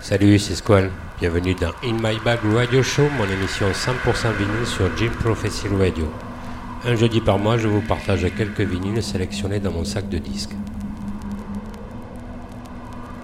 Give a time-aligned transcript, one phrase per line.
[0.00, 0.90] Salut, c'est Squall.
[1.18, 6.08] Bienvenue dans In My Bag Radio Show, mon émission 100% vinyle sur Jim Prophecy Radio.
[6.88, 10.54] Un jeudi par mois, je vous partage quelques vinyles sélectionnés dans mon sac de disques.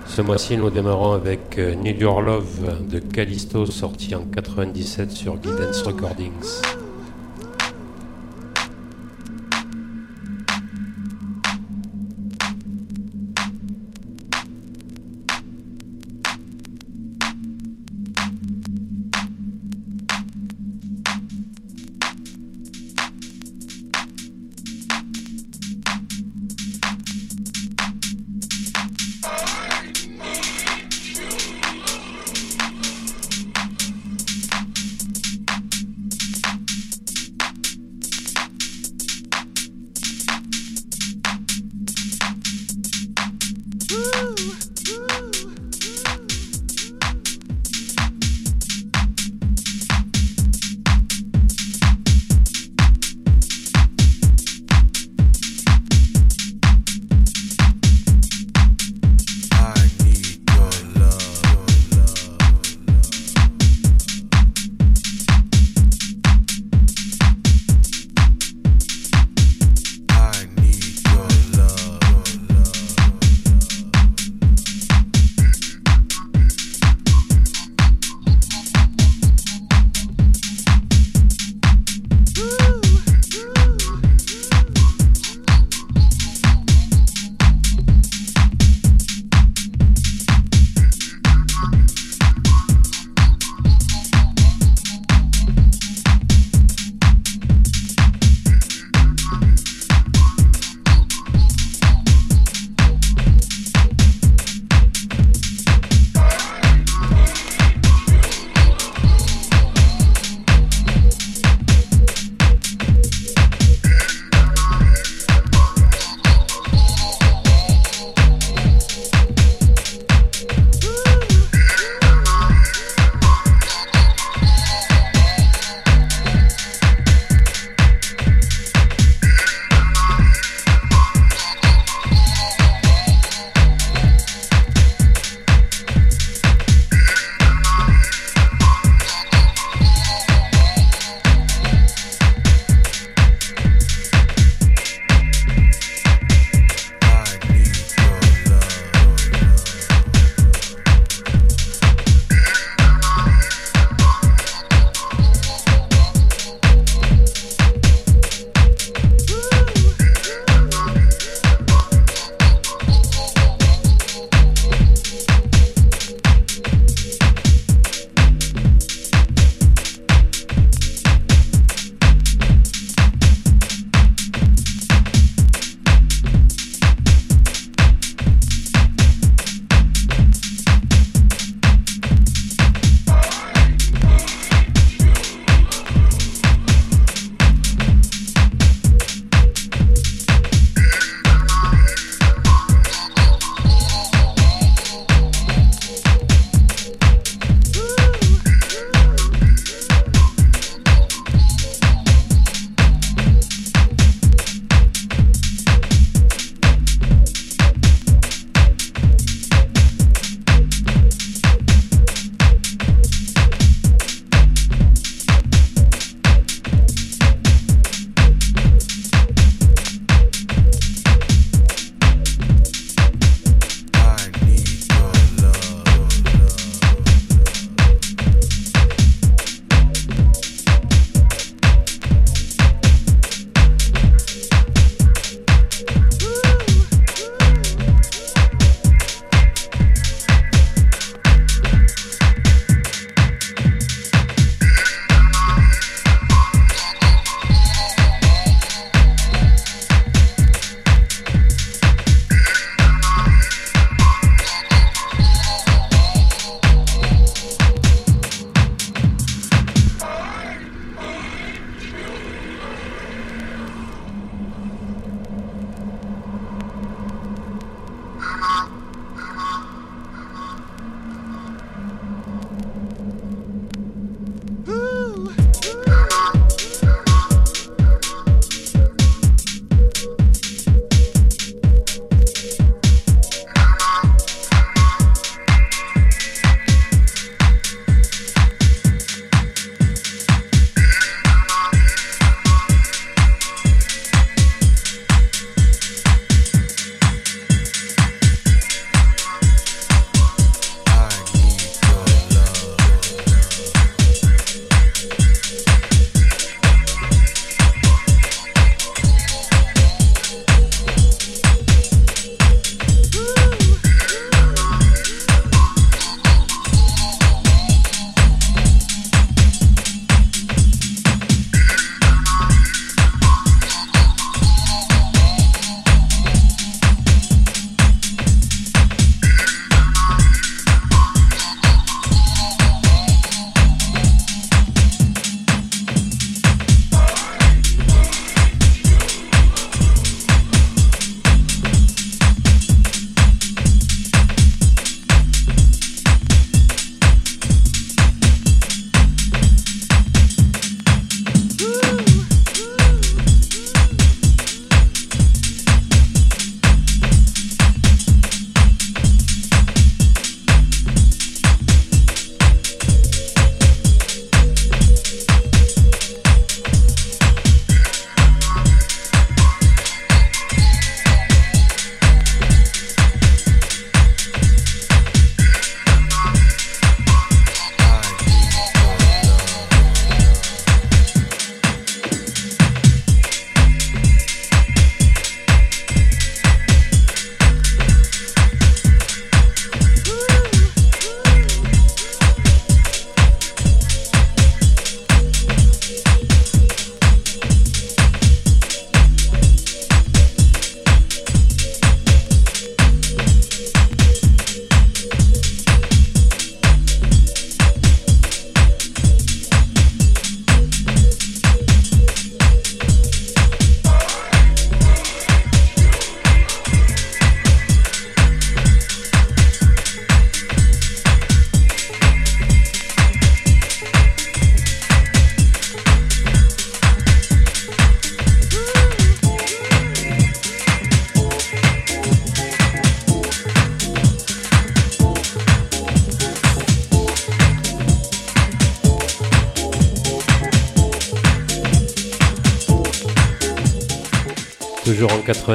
[0.05, 5.37] Ce mois-ci, nous démarrons avec euh, Need Your Love de Callisto, sorti en 97 sur
[5.37, 6.72] Guidance Recordings.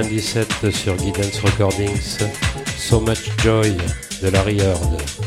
[0.04, 2.20] 97 sur Guidance Recordings,
[2.78, 3.76] So Much Joy
[4.22, 5.27] de Larry Heard.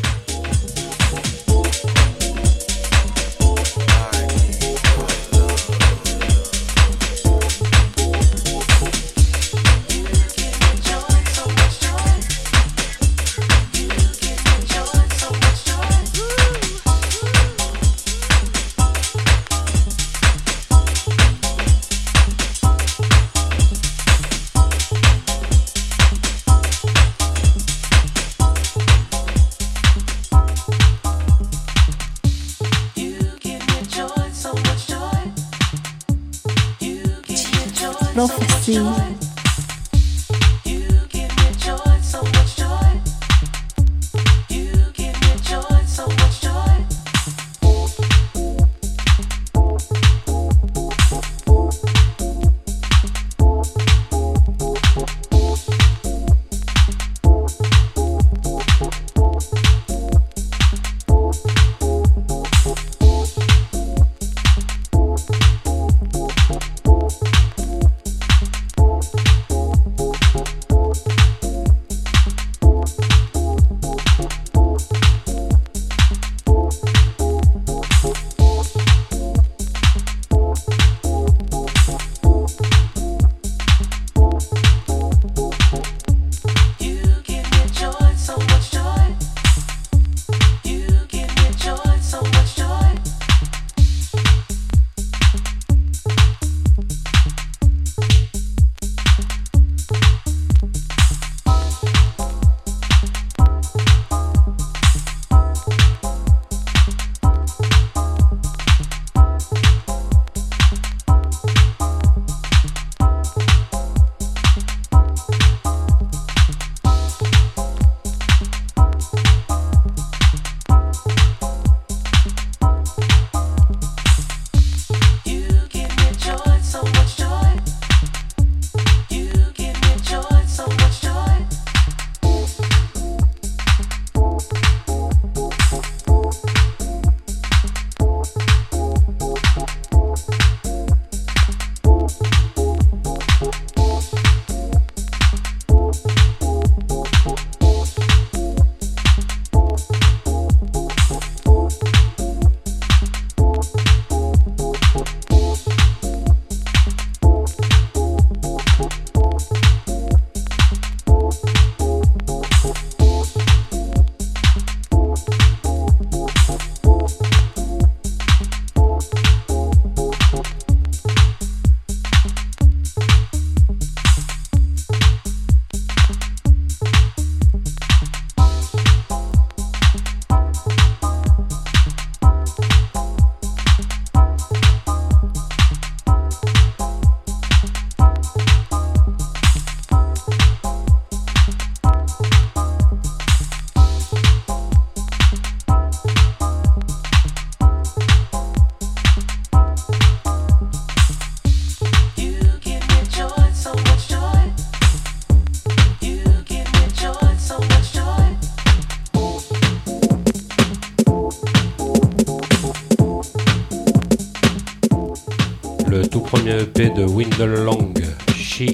[216.89, 217.93] De Windle Long,
[218.35, 218.73] She,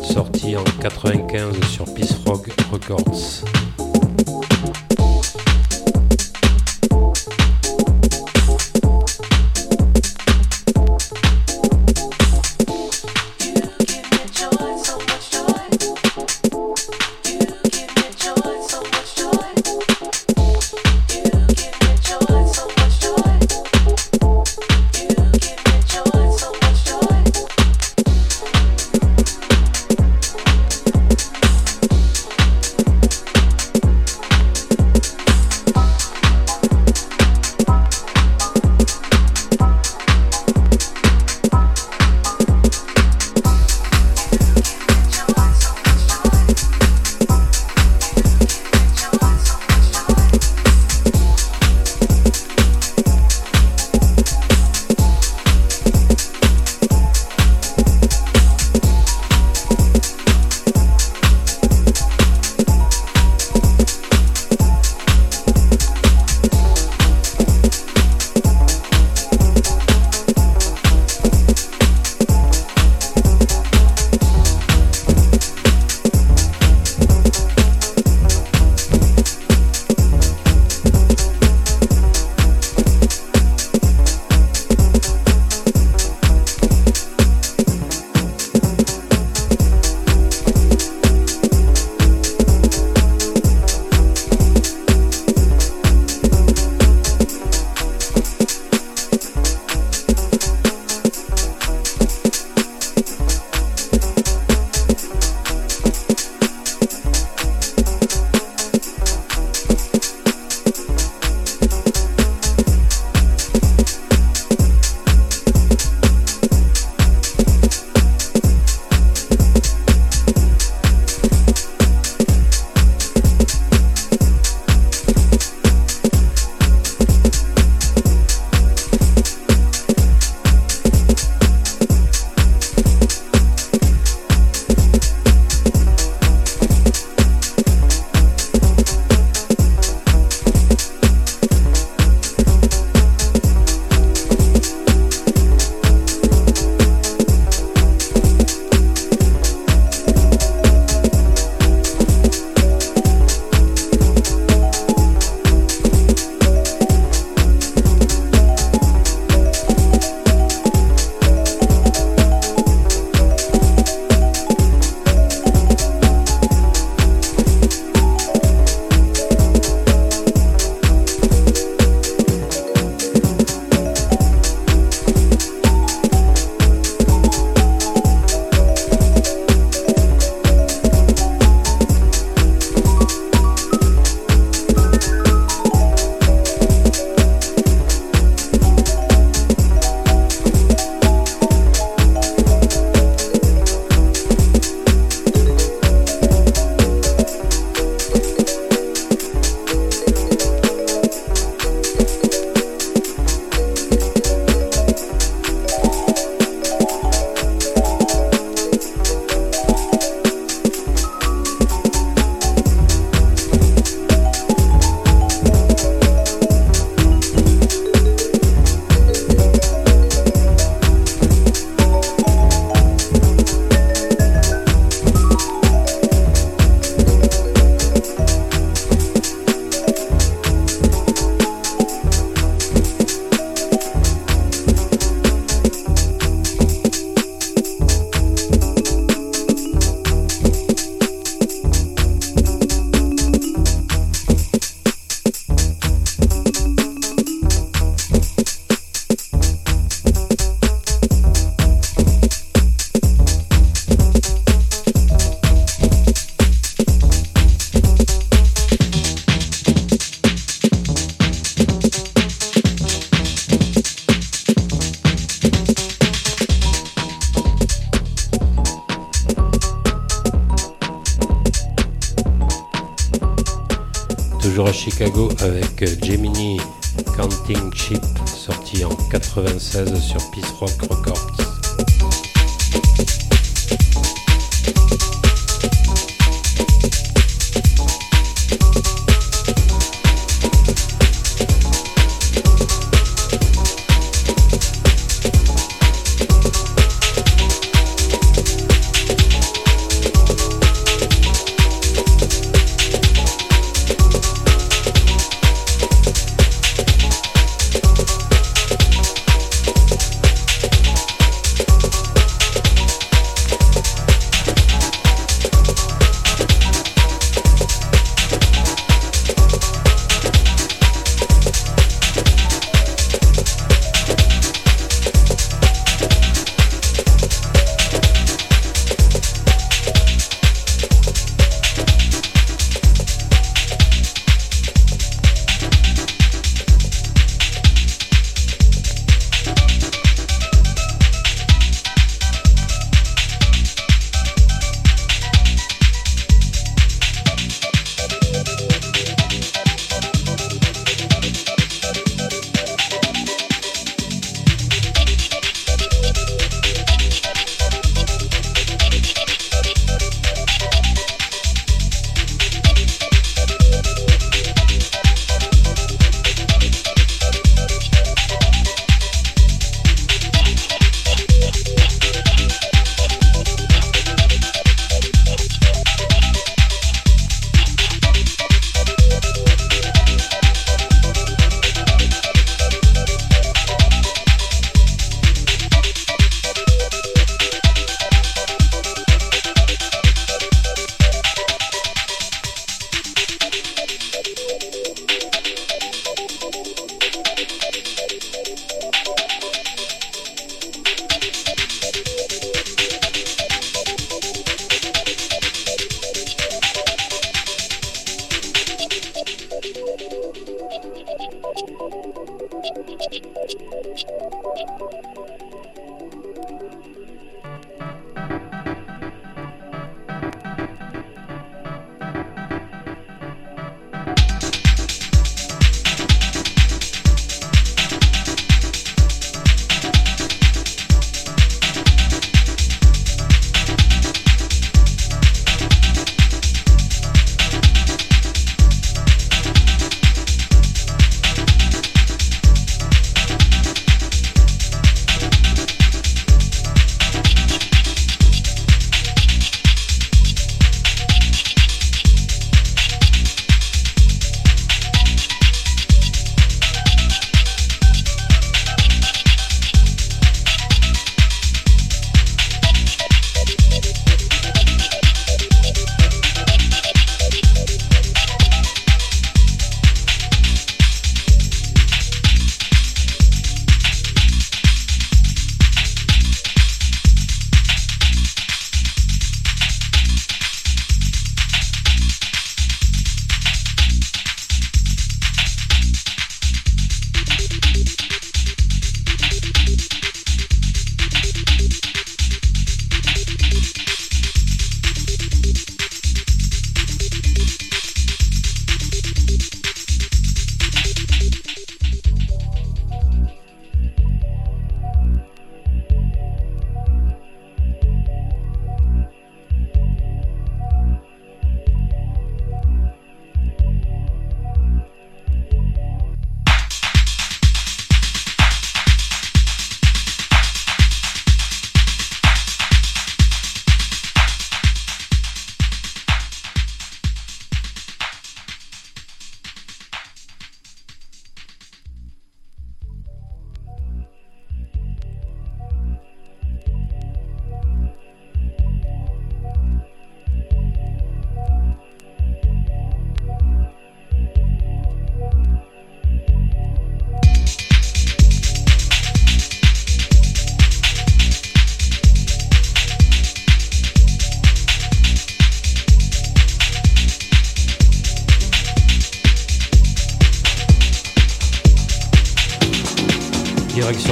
[0.00, 1.65] sorti en 95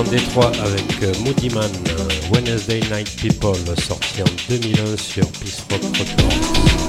[0.06, 6.83] avec euh, Moody Man, euh, Wednesday Night People, sorti en 2001 sur Peace Rock Records.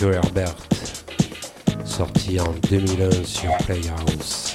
[0.00, 0.54] Mathieu Herbert,
[1.84, 4.54] sorti en 2001 sur Playhouse.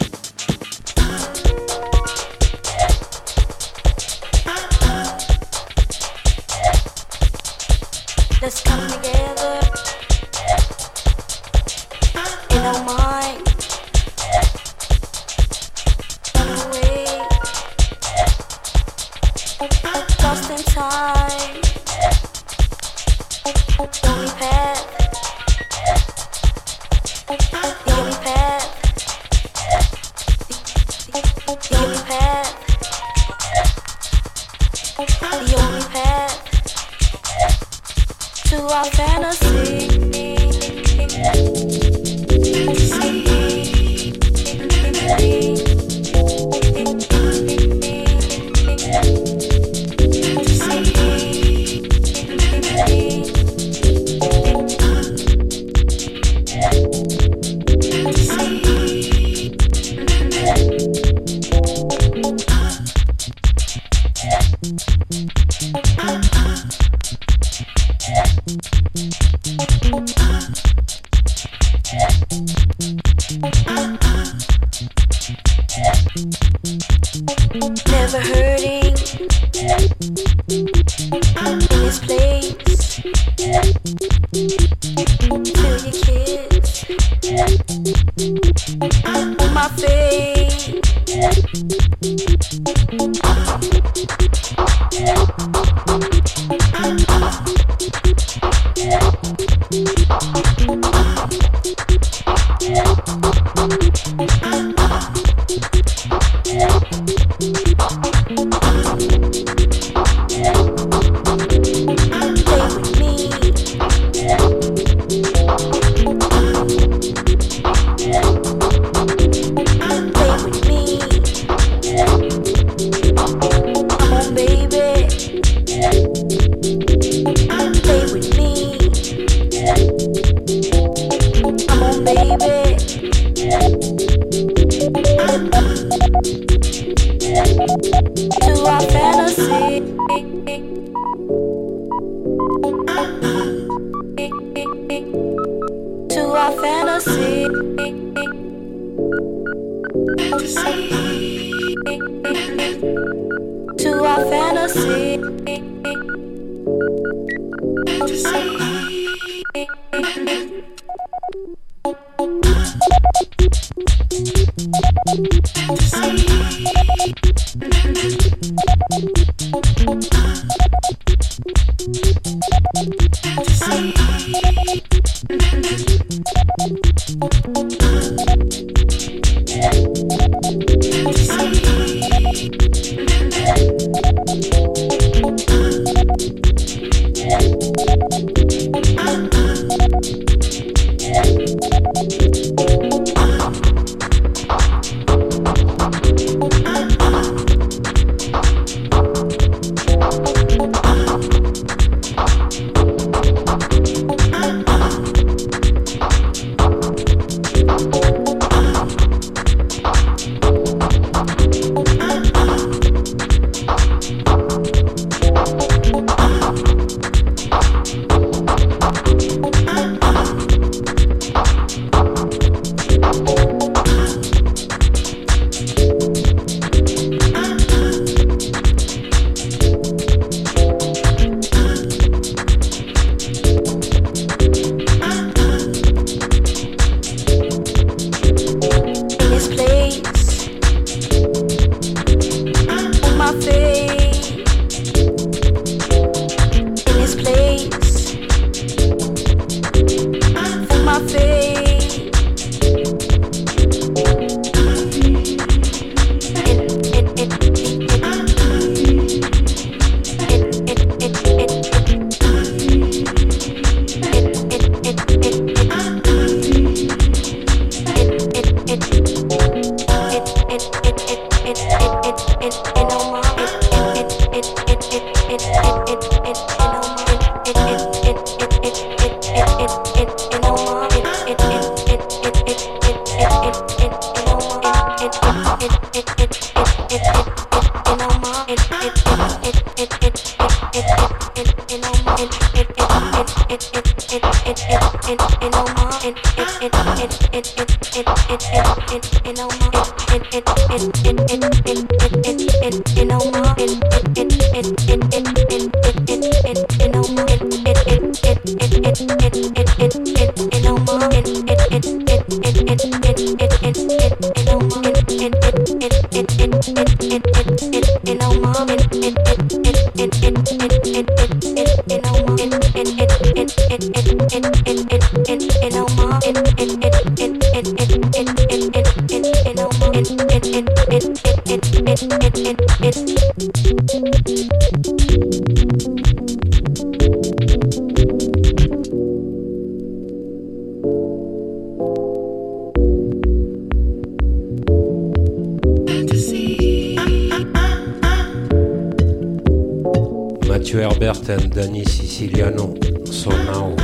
[351.23, 352.73] Stan Danny Siciliano,
[353.09, 353.77] Sonao,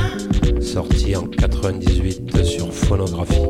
[0.60, 3.49] sorti en 98 sur phonographie.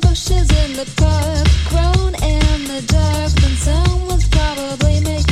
[0.00, 5.27] bushes in the park, grown in the dark, then someone's probably making.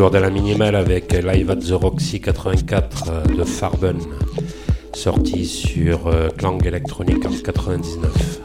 [0.00, 3.98] Toujours dans la minimale avec Live at the Roxy 84 euh, de Farben,
[4.94, 8.39] sorti sur euh, Clang Electronic en 99.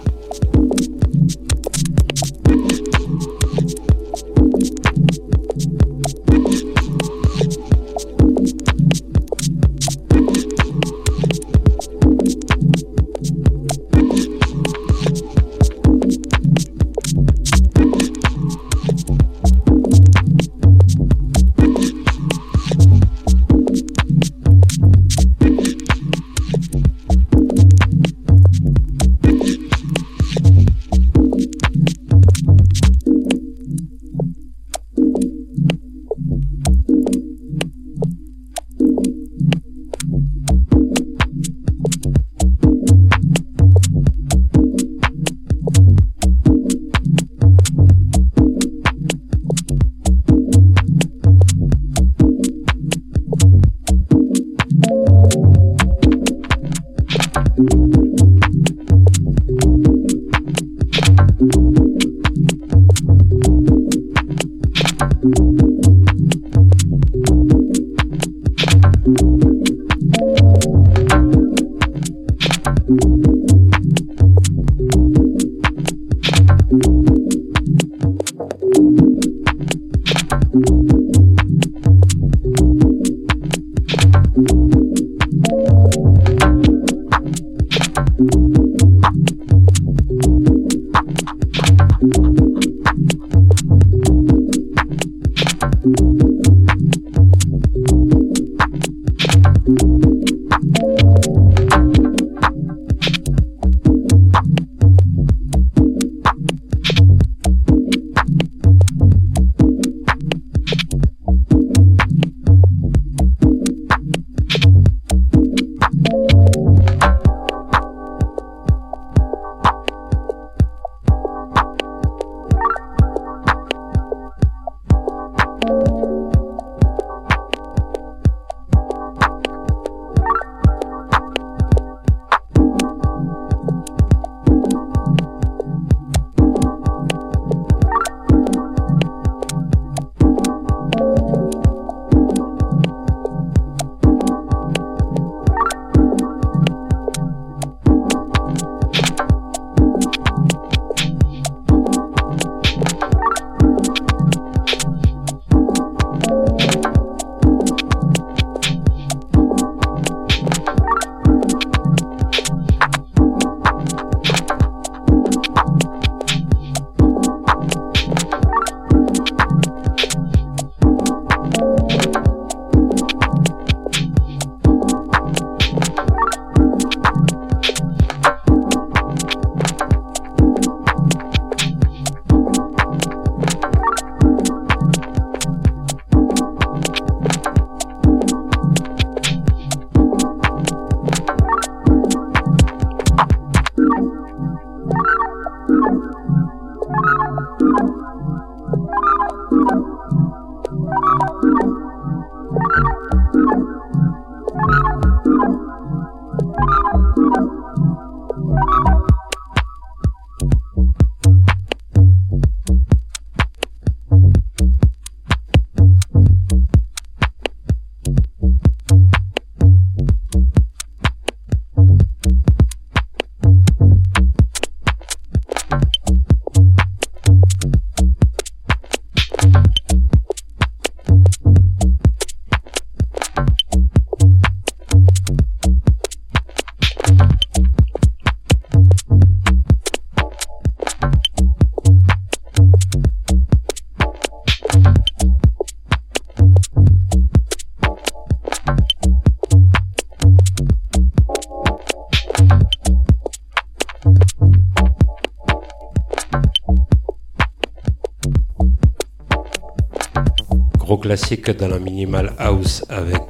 [261.16, 263.22] Classique dans la minimal house avec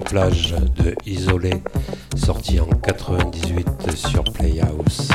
[0.00, 1.52] Plage de Isolé,
[2.16, 5.08] sorti en 98 sur Playhouse.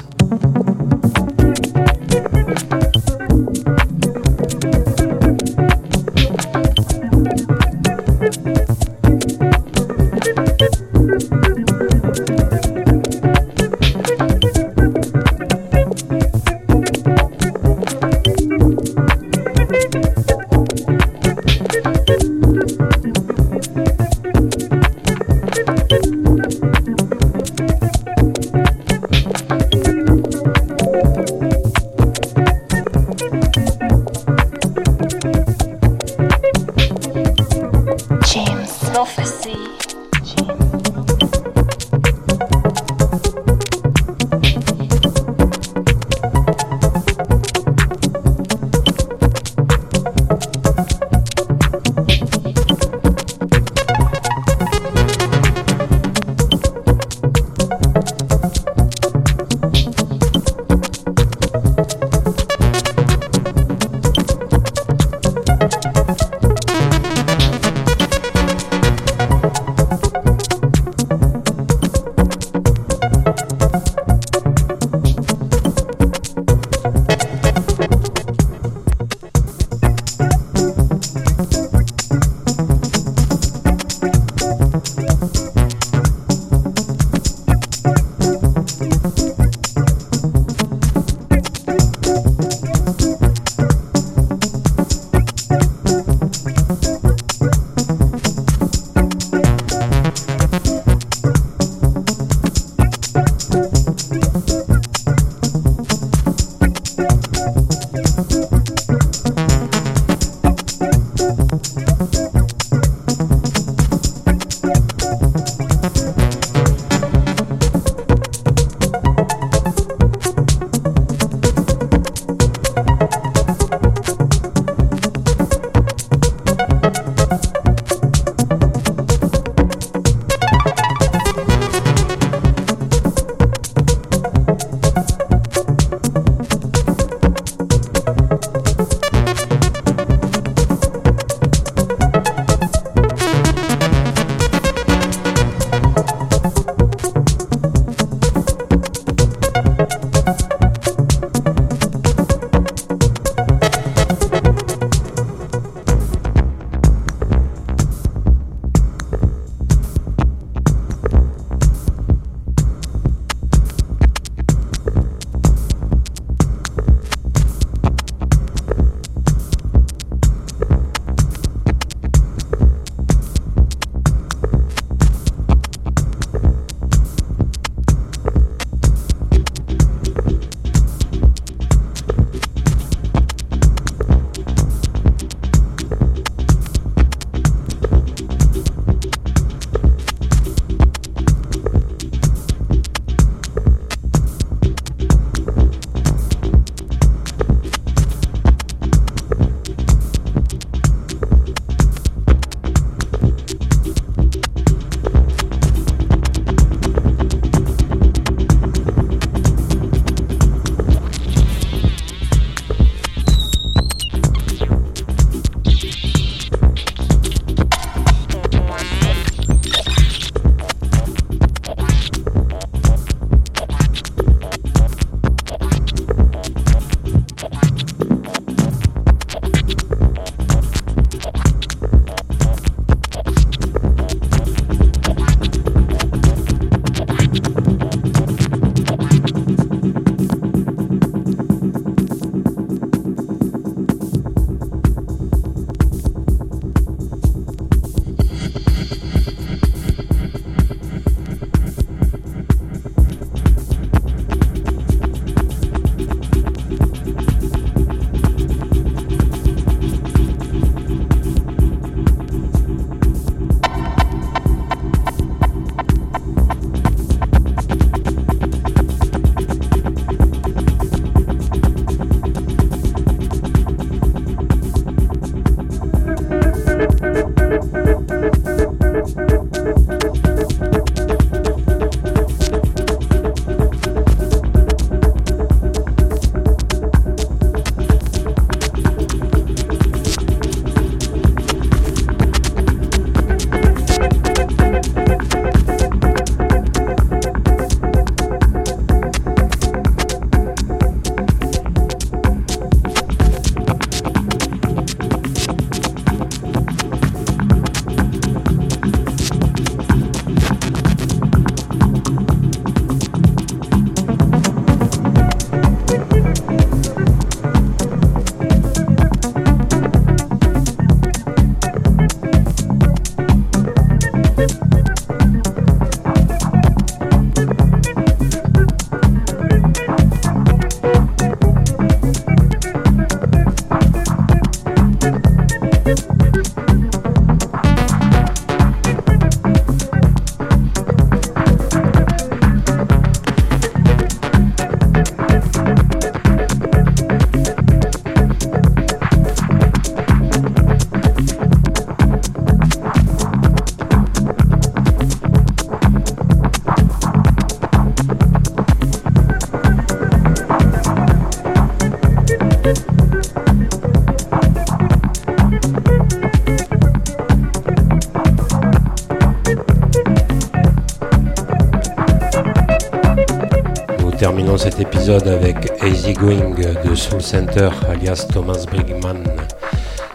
[374.64, 376.56] Cet épisode avec Easy Going
[376.86, 379.22] de Soul Center alias Thomas Brigman,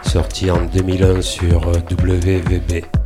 [0.03, 2.98] sorti en 2001 sur WVB.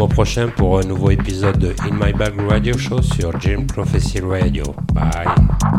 [0.00, 4.20] Au prochain pour un nouveau épisode de In My Bag Radio Show sur Jim Prophecy
[4.20, 4.64] Radio.
[4.92, 5.73] Bye.